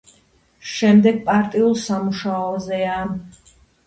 [0.69, 2.97] შემდეგ პარტიულ სამუშაოზეა.